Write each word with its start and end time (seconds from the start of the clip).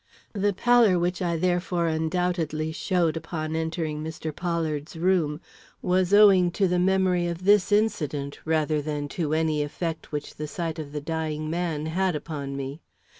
The 0.33 0.51
pallor 0.51 0.97
which 0.97 1.21
I 1.21 1.37
therefore 1.37 1.85
undoubtedly 1.85 2.71
showed 2.71 3.15
upon 3.15 3.55
entering 3.55 4.03
Mr. 4.03 4.35
Pollard's 4.35 4.95
room 4.95 5.39
was 5.79 6.11
owing 6.11 6.49
to 6.53 6.67
the 6.67 6.79
memory 6.79 7.27
of 7.27 7.43
this 7.45 7.71
incident 7.71 8.39
rather 8.43 8.81
than 8.81 9.07
to 9.09 9.35
any 9.35 9.61
effect 9.61 10.11
which 10.11 10.37
the 10.37 10.47
sight 10.47 10.79
of 10.79 10.91
the 10.91 11.01
dying 11.01 11.51
man 11.51 11.85
had 11.85 12.15
upon 12.15 12.57
me. 12.57 12.81